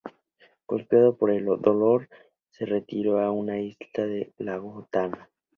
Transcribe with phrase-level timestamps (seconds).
[0.67, 2.09] Golpeado por el dolor,
[2.49, 5.29] se retiró a una isla en Lago Tana.